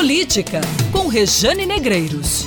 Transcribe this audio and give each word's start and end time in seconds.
Política, 0.00 0.62
com 0.90 1.08
Rejane 1.08 1.66
Negreiros. 1.66 2.44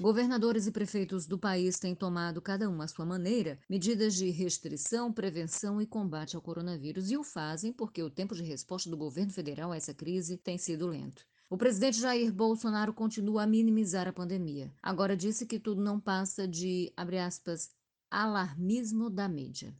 Governadores 0.00 0.66
e 0.66 0.72
prefeitos 0.72 1.26
do 1.26 1.38
país 1.38 1.78
têm 1.78 1.94
tomado, 1.94 2.40
cada 2.40 2.70
um 2.70 2.80
à 2.80 2.88
sua 2.88 3.04
maneira, 3.04 3.58
medidas 3.68 4.14
de 4.14 4.30
restrição, 4.30 5.12
prevenção 5.12 5.78
e 5.78 5.86
combate 5.86 6.36
ao 6.36 6.40
coronavírus 6.40 7.10
e 7.10 7.18
o 7.18 7.22
fazem 7.22 7.70
porque 7.70 8.02
o 8.02 8.08
tempo 8.08 8.34
de 8.34 8.42
resposta 8.42 8.88
do 8.88 8.96
governo 8.96 9.30
federal 9.30 9.72
a 9.72 9.76
essa 9.76 9.92
crise 9.92 10.38
tem 10.38 10.56
sido 10.56 10.86
lento. 10.86 11.22
O 11.50 11.58
presidente 11.58 12.00
Jair 12.00 12.32
Bolsonaro 12.32 12.94
continua 12.94 13.42
a 13.42 13.46
minimizar 13.46 14.08
a 14.08 14.12
pandemia. 14.12 14.72
Agora 14.82 15.14
disse 15.14 15.44
que 15.44 15.60
tudo 15.60 15.82
não 15.82 16.00
passa 16.00 16.48
de, 16.48 16.90
abre 16.96 17.18
aspas, 17.18 17.68
alarmismo 18.10 19.10
da 19.10 19.28
mídia. 19.28 19.76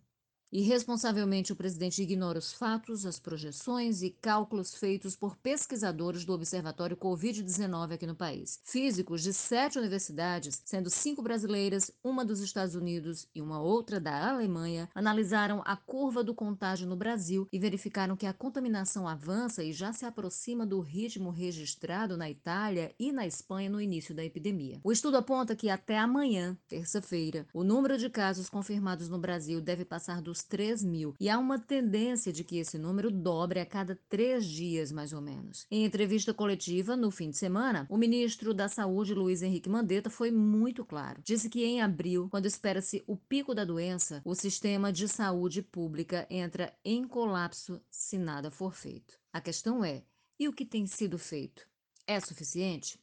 Irresponsavelmente, 0.53 1.50
o 1.50 1.57
presidente 1.57 2.03
ignora 2.03 2.39
os 2.39 2.53
fatos, 2.53 3.07
as 3.07 3.18
projeções 3.18 4.03
e 4.03 4.11
cálculos 4.11 4.75
feitos 4.75 5.17
por 5.17 5.35
pesquisadores 5.35 6.26
do 6.26 6.35
Observatório 6.35 6.95
Covid-19 6.95 7.95
aqui 7.95 8.07
no 8.07 8.14
país. 8.14 8.61
Físicos 8.62 9.23
de 9.23 9.32
sete 9.32 9.79
universidades, 9.79 10.61
sendo 10.62 10.90
cinco 10.90 11.23
brasileiras, 11.23 11.90
uma 12.04 12.23
dos 12.23 12.40
Estados 12.40 12.75
Unidos 12.75 13.26
e 13.35 13.40
uma 13.40 13.62
outra 13.62 13.99
da 13.99 14.29
Alemanha, 14.29 14.90
analisaram 14.95 15.62
a 15.64 15.75
curva 15.75 16.23
do 16.23 16.35
contágio 16.35 16.87
no 16.87 16.96
Brasil 16.96 17.48
e 17.50 17.59
verificaram 17.59 18.14
que 18.14 18.26
a 18.26 18.34
contaminação 18.34 19.09
avança 19.09 19.64
e 19.64 19.73
já 19.73 19.90
se 19.95 20.04
aproxima 20.04 20.67
do 20.67 20.81
ritmo 20.81 21.31
registrado 21.31 22.14
na 22.14 22.29
Itália 22.29 22.95
e 22.98 23.11
na 23.11 23.26
Espanha 23.26 23.71
no 23.71 23.81
início 23.81 24.14
da 24.14 24.23
epidemia. 24.23 24.81
O 24.84 24.93
estudo 24.93 25.17
aponta 25.17 25.57
que 25.57 25.71
até 25.71 25.96
amanhã, 25.96 26.59
terça-feira, 26.68 27.46
o 27.54 27.64
número 27.64 27.96
de 27.96 28.11
casos 28.11 28.50
confirmados 28.50 29.09
no 29.09 29.18
Brasil 29.18 29.59
deve 29.59 29.87
passar 29.87 30.21
dos 30.21 30.42
3 30.45 30.82
mil, 30.85 31.14
e 31.19 31.29
há 31.29 31.39
uma 31.39 31.59
tendência 31.59 32.33
de 32.33 32.45
que 32.45 32.59
esse 32.59 32.78
número 32.78 33.11
dobre 33.11 33.61
a 33.61 33.67
cada 33.67 33.98
três 34.09 34.47
dias, 34.47 34.92
mais 34.92 35.12
ou 35.12 35.20
menos. 35.20 35.67
Em 35.70 35.84
entrevista 35.84 36.34
coletiva, 36.34 36.97
no 36.97 37.11
fim 37.11 37.31
de 37.31 37.37
semana, 37.37 37.87
o 37.89 37.97
ministro 37.97 38.55
da 38.55 38.69
Saúde, 38.69 39.15
Luiz 39.15 39.43
Henrique 39.43 39.69
Mandetta, 39.69 40.11
foi 40.11 40.31
muito 40.31 40.84
claro. 40.84 41.21
Disse 41.25 41.49
que 41.49 41.65
em 41.65 41.81
abril, 41.81 42.29
quando 42.31 42.47
espera-se 42.47 43.03
o 43.07 43.17
pico 43.17 43.55
da 43.55 43.65
doença, 43.65 44.23
o 44.25 44.34
sistema 44.34 44.93
de 44.93 45.09
saúde 45.09 45.62
pública 45.62 46.27
entra 46.31 46.73
em 46.84 47.06
colapso 47.06 47.81
se 47.91 48.19
nada 48.19 48.51
for 48.51 48.75
feito. 48.75 49.19
A 49.33 49.41
questão 49.41 49.84
é: 49.84 50.05
e 50.39 50.49
o 50.49 50.53
que 50.53 50.65
tem 50.65 50.87
sido 50.87 51.19
feito? 51.19 51.67
É 52.06 52.19
suficiente? 52.21 53.02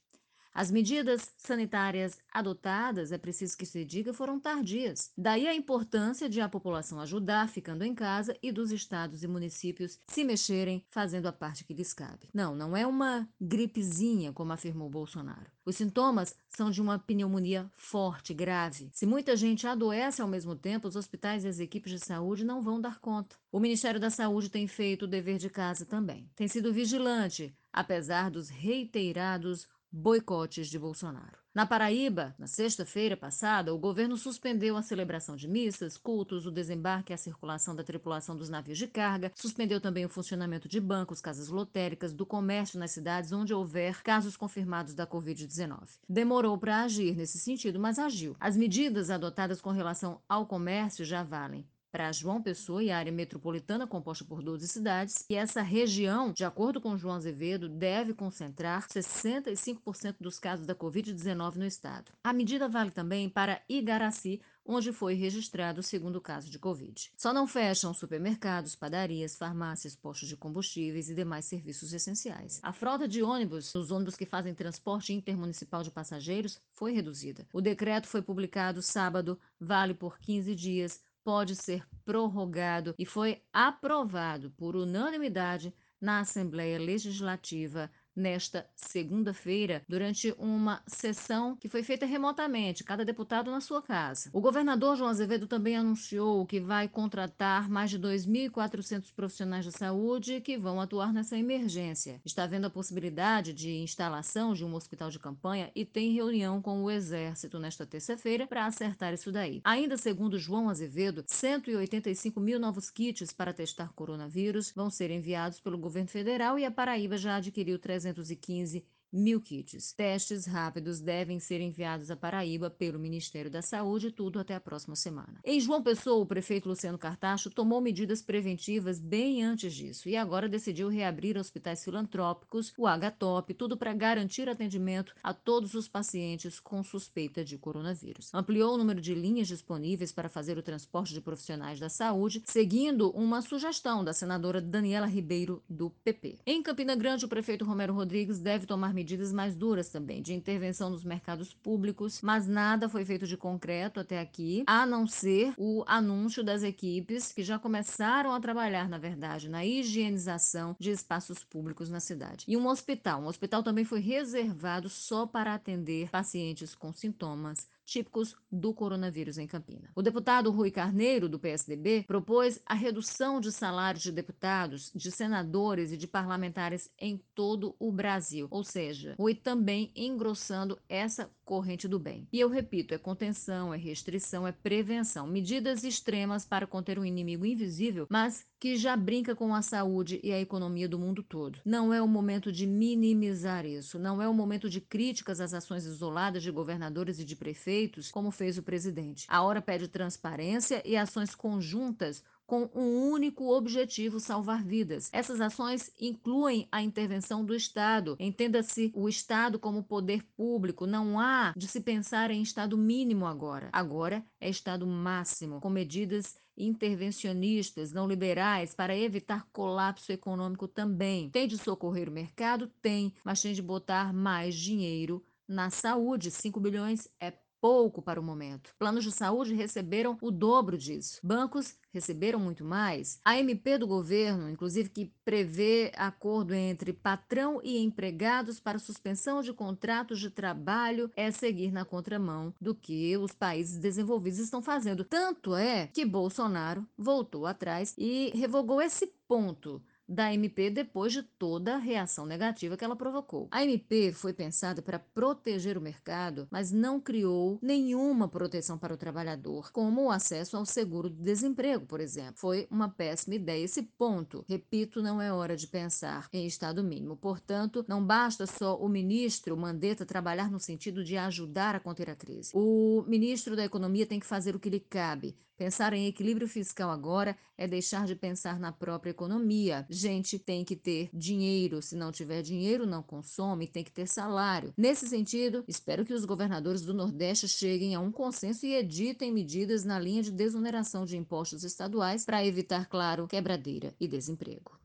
As 0.53 0.72
medidas 0.72 1.31
sanitárias 1.38 2.17
adotadas, 2.31 3.11
é 3.11 3.17
preciso 3.17 3.58
que 3.58 3.66
se 3.66 3.86
diga, 3.86 4.14
foram 4.14 4.39
tardias. 4.39 5.11
Daí 5.17 5.47
a 5.47 5.56
importância 5.56 6.28
de 6.28 6.41
a 6.41 6.50
população 6.50 7.00
ajudar 7.00 7.47
ficando 7.50 7.83
em 7.83 7.94
casa 7.94 8.36
e 8.41 8.52
dos 8.52 8.72
estados 8.72 9.23
e 9.23 9.28
municípios 9.28 10.00
se 10.08 10.23
mexerem 10.23 10.83
fazendo 10.89 11.28
a 11.28 11.31
parte 11.31 11.64
que 11.64 11.73
lhes 11.73 11.94
cabe. 11.94 12.30
Não, 12.33 12.56
não 12.56 12.75
é 12.75 12.86
uma 12.86 13.28
gripezinha, 13.39 14.33
como 14.33 14.52
afirmou 14.52 14.89
Bolsonaro. 14.89 15.52
Os 15.66 15.75
sintomas 15.75 16.36
são 16.50 16.72
de 16.72 16.81
uma 16.81 16.97
pneumonia 16.97 17.72
forte, 17.75 18.34
grave. 18.34 18.89
Se 18.91 19.06
muita 19.06 19.36
gente 19.36 19.67
adoece 19.67 20.22
ao 20.22 20.28
mesmo 20.28 20.56
tempo, 20.56 20.88
os 20.88 20.95
hospitais 20.95 21.44
e 21.44 21.47
as 21.47 21.59
equipes 21.59 21.91
de 21.91 22.00
saúde 22.00 22.44
não 22.44 22.61
vão 22.61 22.81
dar 22.81 23.00
conta. 23.00 23.36
O 23.52 23.59
Ministério 23.59 24.00
da 24.00 24.09
Saúde 24.09 24.50
tem 24.50 24.67
feito 24.67 25.03
o 25.03 25.08
dever 25.08 25.38
de 25.38 25.50
casa 25.50 25.86
também. 25.86 26.30
Tem 26.36 26.47
sido 26.47 26.73
vigilante, 26.73 27.56
apesar 27.72 28.31
dos 28.31 28.50
reiterados 28.50 29.67
boicotes 29.92 30.68
de 30.68 30.78
Bolsonaro. 30.78 31.38
Na 31.54 31.66
Paraíba, 31.66 32.36
na 32.38 32.45
sexta-feira 32.45 33.18
passada, 33.18 33.73
o 33.73 33.80
governo 33.80 34.16
suspendeu 34.16 34.78
a 34.78 34.84
celebração 34.84 35.36
de 35.36 35.48
missas, 35.48 35.98
cultos, 35.98 36.46
o 36.46 36.52
desembarque 36.52 37.12
e 37.12 37.16
a 37.16 37.18
circulação 37.18 37.76
da 37.76 37.84
tripulação 37.84 38.36
dos 38.38 38.50
navios 38.50 38.78
de 38.78 38.88
carga, 38.88 39.31
suspendeu 39.36 39.81
também 39.81 40.06
o 40.06 40.09
funcionamento 40.09 40.70
de 40.70 40.80
bancos, 40.80 41.20
casas 41.20 41.50
lotéricas, 41.50 42.14
do 42.14 42.26
comércio 42.26 42.80
nas 42.80 42.92
cidades 42.92 43.31
onde 43.31 43.54
houver 43.54 44.04
casos 44.04 44.38
confirmados 44.38 44.94
da 44.94 45.08
Covid-19. 45.08 46.00
Demorou 46.08 46.58
para 46.58 46.84
agir 46.84 47.16
nesse 47.16 47.40
sentido, 47.40 47.80
mas 47.80 47.97
agiu. 47.97 48.36
As 48.40 48.56
medidas 48.56 49.09
adotadas 49.09 49.59
com 49.59 49.72
relação 49.72 50.22
ao 50.30 50.46
comércio 50.46 51.03
já 51.03 51.24
valem 51.24 51.68
para 51.91 52.11
João 52.11 52.41
Pessoa 52.41 52.83
e 52.83 52.91
a 52.91 52.97
área 52.97 53.11
metropolitana 53.11 53.88
composta 53.88 54.23
por 54.23 54.41
12 54.41 54.67
cidades, 54.67 55.25
e 55.29 55.35
essa 55.35 55.61
região, 55.61 56.31
de 56.31 56.44
acordo 56.44 56.79
com 56.79 56.97
João 56.97 57.16
Azevedo, 57.16 57.67
deve 57.67 58.13
concentrar 58.13 58.88
65% 58.88 60.16
dos 60.19 60.39
casos 60.39 60.66
da 60.66 60.75
Covid-19 60.75 61.55
no 61.55 61.66
estado. 61.66 62.11
A 62.23 62.33
medida 62.33 62.67
vale 62.67 62.91
também 62.91 63.29
para 63.29 63.61
Igaraci, 63.67 64.41
onde 64.69 64.94
foi 64.94 65.16
registrado 65.16 65.79
o 65.79 65.83
segundo 65.83 66.22
caso 66.22 66.50
de 66.51 66.59
Covid. 66.59 67.11
Só 67.17 67.33
não 67.33 67.47
fecham 67.47 67.91
supermercados, 67.91 68.75
padarias, 68.75 69.35
farmácias, 69.35 69.95
postos 69.95 70.29
de 70.29 70.38
combustíveis 70.38 71.09
e 71.09 71.16
demais 71.16 71.45
serviços 71.45 71.91
essenciais. 71.91 72.59
A 72.61 72.71
frota 72.71 73.07
de 73.07 73.23
ônibus, 73.23 73.73
os 73.73 73.89
ônibus 73.89 74.16
que 74.16 74.27
fazem 74.27 74.53
transporte 74.53 75.11
intermunicipal 75.11 75.81
de 75.81 75.89
passageiros, 75.89 76.61
foi 76.71 76.94
reduzida. 76.94 77.47
O 77.51 77.61
decreto 77.61 78.07
foi 78.07 78.21
publicado 78.21 78.79
sábado, 78.83 79.39
vale 79.59 79.95
por 79.95 80.19
15 80.19 80.53
dias, 80.53 81.01
pode 81.24 81.56
ser 81.56 81.85
prorrogado 82.06 82.96
e 82.97 83.06
foi 83.06 83.41
aprovado 83.52 84.52
por 84.52 84.75
unanimidade 84.75 85.74
na 86.00 86.19
Assembleia 86.19 86.80
Legislativa 86.80 87.91
nesta 88.16 88.68
segunda-feira, 88.75 89.81
durante 89.88 90.34
uma 90.38 90.81
sessão 90.86 91.56
que 91.56 91.70
foi 91.70 91.84
feita 91.84 92.06
remotamente, 92.06 92.84
cada 92.84 93.06
deputado 93.06 93.50
na 93.50 93.62
sua 93.62 93.81
casa. 93.81 94.30
O 94.34 94.42
governador 94.42 94.97
João 94.97 95.09
Azevedo 95.09 95.47
também 95.47 95.78
anunciou 95.78 96.46
que 96.46 96.59
vai 96.59 96.88
contratar 96.88 97.69
mais 97.69 97.90
de 97.90 98.00
2.400 98.00 99.14
profissionais 99.16 99.64
de 99.64 99.72
saúde 99.72 100.42
que 100.42 100.58
vão 100.58 100.81
atuar 100.81 101.14
nessa 101.14 101.38
emergência. 101.38 102.19
Está 102.25 102.46
vendo 102.46 102.66
a 102.66 102.69
possibilidade 102.69 103.53
de 103.53 103.78
instalação 103.78 104.53
de 104.53 104.66
um 104.66 104.74
hospital 104.75 105.09
de 105.09 105.19
campanha 105.19 105.72
e 105.74 105.86
tem 105.86 106.14
reunião 106.14 106.62
com 106.62 106.84
o 106.84 106.92
Exército 106.92 107.59
nesta 107.59 107.86
terça-feira 107.86 108.46
para 108.46 108.66
acertar 108.66 109.14
isso 109.14 109.31
daí. 109.31 109.62
Ainda 109.64 109.98
segundo 109.98 110.38
João 110.38 110.69
Azevedo, 110.69 111.24
185 111.25 112.40
mil 112.40 112.59
novos 112.59 112.90
kits 112.90 113.31
para 113.31 113.53
testar 113.53 113.94
coronavírus 113.94 114.74
vão 114.75 114.90
ser 114.90 115.09
enviados 115.09 115.59
pelo 115.59 115.78
governo 115.78 116.09
federal 116.09 116.59
e 116.59 116.66
a 116.66 116.72
Paraíba 116.72 117.18
já 117.18 117.38
adquiriu 117.38 117.80
300 117.80 118.09
315 118.14 118.84
mil 119.12 119.42
kits. 119.42 119.94
Testes 119.94 120.46
rápidos 120.46 121.00
devem 121.00 121.40
ser 121.40 121.62
enviados 121.62 122.12
à 122.12 122.16
Paraíba 122.16 122.70
pelo 122.70 123.00
Ministério 123.00 123.50
da 123.50 123.62
Saúde, 123.62 124.12
tudo 124.12 124.40
até 124.40 124.56
a 124.56 124.59
próxima 124.59 124.96
semana. 124.96 125.40
Em 125.44 125.59
João 125.59 125.81
Pessoa, 125.81 126.22
o 126.22 126.25
prefeito 126.25 126.70
Luciano 126.70 126.97
Cartacho 126.97 127.50
tomou 127.50 127.81
medidas 127.81 128.22
preventivas 128.22 129.00
bem 129.00 129.44
antes 129.44 129.74
disso 129.74 130.08
e 130.08 130.16
agora 130.16 130.48
decidiu 130.48 130.90
reabrir 130.90 131.38
hospitais 131.38 131.84
filantrópicos, 131.84 132.74
o 132.78 132.88
HTOP, 132.88 133.53
tudo 133.53 133.78
para 133.78 133.94
garantir 133.94 134.48
atendimento 134.48 135.14
a 135.24 135.34
todos 135.34 135.74
os 135.74 135.88
pacientes 135.88 136.59
com 136.59 136.84
suspeita 136.84 137.44
de 137.44 137.58
coronavírus. 137.58 138.34
Ampliou 138.34 138.75
o 138.75 138.78
número 138.78 139.02
de 139.02 139.16
linhas 139.16 139.48
disponíveis 139.48 140.12
para 140.12 140.30
fazer 140.30 140.58
o 140.58 140.64
transporte 140.64 141.14
de 141.14 141.22
profissionais 141.22 141.80
da 141.80 141.90
saúde, 141.90 142.44
seguindo 142.46 143.09
uma 143.12 143.42
sugestão 143.42 144.03
da 144.03 144.14
senadora 144.14 144.62
Daniela 144.62 145.08
Ribeiro, 145.08 145.64
do 145.69 145.90
PP. 146.03 146.40
Em 146.46 146.62
Campina 146.62 146.96
Grande, 146.96 147.25
o 147.25 147.30
prefeito 147.30 147.66
Romero 147.66 147.94
Rodrigues 147.94 148.40
deve 148.40 148.66
tomar 148.66 148.94
medidas 149.00 149.32
mais 149.32 149.56
duras 149.56 149.90
também, 149.90 150.22
de 150.22 150.34
intervenção 150.34 150.90
nos 150.90 151.06
mercados 151.06 151.54
públicos, 151.54 152.22
mas 152.22 152.48
nada 152.48 152.90
foi 152.90 153.06
feito 153.06 153.26
de 153.26 153.38
concreto 153.38 153.98
até 154.02 154.20
aqui, 154.20 154.64
a 154.68 154.86
não 154.86 155.08
ser 155.08 155.54
o 155.58 155.86
anúncio 155.88 156.44
das 156.44 156.64
equipes 156.64 157.32
que 157.32 157.42
já 157.42 157.58
começaram 157.58 158.34
a 158.34 158.40
trabalhar, 158.42 158.90
na 158.90 158.98
verdade, 158.98 159.48
na 159.48 159.66
higienização 159.66 160.76
de 160.78 160.92
espaços 160.92 161.46
públicos 161.46 161.90
na 161.90 162.02
cidade. 162.02 162.44
E 162.46 162.58
um 162.58 162.68
hospital. 162.68 163.22
Um 163.22 163.28
hospital 163.28 163.64
também 163.64 163.86
foi 163.86 164.02
reservado 164.02 164.90
só 164.90 165.26
para 165.26 165.54
atender 165.54 166.10
pacientes 166.10 166.76
com 166.76 166.92
sintomas 166.92 167.70
típicos 167.89 168.35
do 168.51 168.73
coronavírus 168.73 169.38
em 169.38 169.47
Campina. 169.47 169.89
O 169.95 170.01
deputado 170.01 170.51
Rui 170.51 170.72
Carneiro, 170.72 171.27
do 171.27 171.39
PSDB, 171.39 172.03
propôs 172.07 172.61
a 172.66 172.73
redução 172.73 173.41
de 173.41 173.51
salários 173.51 174.03
de 174.03 174.11
deputados, 174.11 174.91
de 174.94 175.11
senadores 175.11 175.91
e 175.91 175.97
de 175.97 176.07
parlamentares 176.07 176.89
em 177.00 177.21
todo 177.33 177.75
o 177.80 177.91
Brasil, 177.91 178.47
ou 178.51 178.63
seja, 178.63 179.15
Rui 179.18 179.33
também 179.33 179.91
engrossando 179.95 180.80
essa 180.88 181.30
corrente 181.50 181.88
do 181.88 181.97
bem. 181.97 182.27
E 182.31 182.39
eu 182.39 182.47
repito, 182.47 182.94
é 182.94 182.97
contenção, 183.00 183.74
é 183.74 183.77
restrição, 183.77 184.45
é 184.45 184.51
prevenção, 184.51 185.25
medidas 185.25 185.83
extremas 185.83 186.45
para 186.45 186.68
conter 186.68 187.00
um 187.00 187.06
inimigo 187.06 187.44
invisível, 187.44 188.06
mas 188.07 188.45
que 188.59 188.75
já 188.75 188.95
brinca 188.95 189.35
com 189.35 189.56
a 189.56 189.62
saúde 189.63 190.19
e 190.21 190.31
a 190.31 190.39
economia 190.39 190.88
do 190.88 191.00
mundo 191.00 191.24
todo. 191.24 191.59
Não 191.65 191.92
é 191.92 192.00
o 192.01 192.07
momento 192.07 192.51
de 192.51 192.68
minimizar 192.68 193.65
isso, 193.65 193.97
não 193.97 194.21
é 194.21 194.27
o 194.27 194.33
momento 194.33 194.69
de 194.69 194.80
críticas 194.80 195.42
às 195.42 195.53
ações 195.53 195.85
isoladas 195.85 196.44
de 196.44 196.51
governadores 196.51 197.19
e 197.19 197.25
de 197.25 197.35
prefeitos, 197.35 197.79
como 198.12 198.31
fez 198.31 198.58
o 198.58 198.64
presidente. 198.64 199.26
A 199.30 199.42
hora 199.42 199.62
pede 199.62 199.88
transparência 199.88 200.81
e 200.86 200.98
ações 200.98 201.36
conjuntas 201.36 202.24
com 202.50 202.68
um 202.74 203.12
único 203.12 203.56
objetivo: 203.56 204.20
salvar 204.20 204.64
vidas. 204.64 205.10
Essas 205.14 205.40
ações 205.40 205.92
incluem 206.00 206.68
a 206.72 206.81
intervenção 206.81 207.46
do 207.46 207.56
Estado. 207.56 208.18
Entenda-se 208.20 208.92
o 208.96 209.08
Estado 209.08 209.60
como 209.60 209.84
poder 209.84 210.24
público. 210.36 210.88
Não 210.88 211.20
há 211.20 211.54
de 211.56 211.68
se 211.68 211.80
pensar 211.80 212.31
em 212.31 212.42
Estado 212.42 212.76
mínimo 212.78 213.28
agora. 213.28 213.70
Agora 213.72 214.26
é 214.42 214.50
Estado 214.50 214.88
máximo, 214.88 215.62
com 215.62 215.70
medidas 215.70 216.36
intervencionistas, 216.58 217.94
não 217.94 218.06
liberais, 218.06 218.76
para 218.76 218.98
evitar 218.98 219.48
colapso 219.54 220.12
econômico 220.12 220.68
também. 220.68 221.30
Tem 221.30 221.48
de 221.48 221.58
socorrer 221.58 222.10
o 222.10 222.12
mercado? 222.12 222.68
Tem, 222.81 223.14
mas 223.24 223.42
tem 223.42 223.54
de 223.54 223.62
botar 223.62 224.12
mais 224.12 224.56
dinheiro 224.56 225.24
na 225.48 225.70
saúde. 225.70 226.30
5 226.30 226.60
bilhões 226.60 227.08
é 227.20 227.34
pouco 227.61 228.01
para 228.01 228.19
o 228.19 228.23
momento. 228.23 228.73
Planos 228.77 229.03
de 229.03 229.11
saúde 229.11 229.53
receberam 229.53 230.17
o 230.21 230.31
dobro 230.31 230.77
disso. 230.77 231.19
Bancos 231.23 231.75
receberam 231.91 232.39
muito 232.39 232.63
mais. 232.63 233.19
A 233.23 233.38
MP 233.38 233.77
do 233.77 233.88
governo, 233.88 234.50
inclusive 234.50 234.89
que 234.89 235.11
prevê 235.25 235.91
acordo 235.95 236.53
entre 236.53 236.94
patrão 236.94 237.59
e 237.63 237.79
empregados 237.79 238.59
para 238.59 238.79
suspensão 238.79 239.41
de 239.41 239.53
contratos 239.53 240.19
de 240.19 240.29
trabalho, 240.29 241.11
é 241.15 241.31
seguir 241.31 241.71
na 241.71 241.85
contramão 241.85 242.53
do 242.59 242.75
que 242.75 243.17
os 243.17 243.33
países 243.33 243.77
desenvolvidos 243.77 244.39
estão 244.39 244.61
fazendo. 244.61 245.03
Tanto 245.03 245.56
é 245.56 245.88
que 245.88 246.06
Bolsonaro 246.06 246.88
voltou 246.97 247.45
atrás 247.45 247.94
e 247.97 248.31
revogou 248.35 248.81
esse 248.81 249.07
ponto 249.27 249.81
da 250.09 250.33
MP 250.33 250.71
depois 250.71 251.13
de 251.13 251.21
toda 251.21 251.75
a 251.75 251.77
reação 251.77 252.25
negativa 252.25 252.75
que 252.75 252.83
ela 252.83 252.95
provocou. 252.95 253.47
A 253.51 253.63
MP 253.63 254.11
foi 254.11 254.33
pensada 254.33 254.81
para 254.81 254.97
proteger 254.97 255.77
o 255.77 255.81
mercado, 255.81 256.47
mas 256.50 256.71
não 256.71 257.00
criou 257.00 257.59
nenhuma 257.61 258.27
proteção 258.27 258.77
para 258.77 258.94
o 258.94 258.97
trabalhador, 258.97 259.71
como 259.71 260.06
o 260.06 260.11
acesso 260.11 260.57
ao 260.57 260.65
seguro-desemprego, 260.65 261.85
por 261.85 262.00
exemplo. 262.00 262.33
Foi 262.38 262.67
uma 262.71 262.89
péssima 262.89 263.35
ideia. 263.35 263.63
Esse 263.63 263.83
ponto, 263.83 264.44
repito, 264.50 265.01
não 265.01 265.21
é 265.21 265.31
hora 265.31 265.56
de 265.56 265.67
pensar 265.67 266.27
em 266.33 266.47
Estado 266.47 266.83
mínimo. 266.83 267.15
Portanto, 267.15 267.85
não 267.88 268.03
basta 268.03 268.47
só 268.47 268.75
o 268.77 268.89
ministro 268.89 269.56
Mandetta 269.56 270.06
trabalhar 270.06 270.50
no 270.50 270.59
sentido 270.59 271.03
de 271.03 271.17
ajudar 271.17 271.75
a 271.75 271.79
conter 271.79 272.09
a 272.09 272.15
crise. 272.15 272.51
O 272.53 273.03
ministro 273.07 273.56
da 273.56 273.63
Economia 273.63 274.06
tem 274.06 274.19
que 274.19 274.25
fazer 274.25 274.56
o 274.56 274.59
que 274.59 274.69
lhe 274.69 274.79
cabe. 274.79 275.35
Pensar 275.59 275.91
em 275.91 276.07
equilíbrio 276.07 276.47
fiscal 276.47 276.89
agora 276.89 277.35
é 277.57 277.67
deixar 277.67 278.06
de 278.06 278.15
pensar 278.15 278.57
na 278.57 278.71
própria 278.71 279.11
economia 279.11 279.85
gente 280.00 280.40
tem 280.40 280.63
que 280.63 280.75
ter 280.75 281.10
dinheiro. 281.13 281.81
Se 281.81 281.96
não 281.96 282.12
tiver 282.12 282.42
dinheiro, 282.42 282.86
não 282.86 283.04
consome, 283.04 283.68
tem 283.68 283.84
que 283.84 283.92
ter 283.92 284.07
salário. 284.07 284.74
Nesse 284.78 285.07
sentido, 285.07 285.63
espero 285.68 286.06
que 286.06 286.13
os 286.13 286.25
governadores 286.25 286.81
do 286.81 286.94
Nordeste 286.94 287.48
cheguem 287.48 287.96
a 287.96 288.00
um 288.00 288.12
consenso 288.12 288.66
e 288.66 288.75
editem 288.75 289.31
medidas 289.31 289.84
na 289.84 290.00
linha 290.00 290.24
de 290.24 290.31
desoneração 290.31 291.06
de 291.06 291.18
impostos 291.18 291.63
estaduais 291.63 292.25
para 292.25 292.46
evitar, 292.46 292.88
claro, 292.88 293.28
quebradeira 293.28 293.94
e 294.00 294.07
desemprego. 294.07 294.80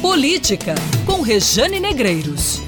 Política, 0.00 0.74
com 1.04 1.20
Rejane 1.20 1.78
Negreiros. 1.78 2.60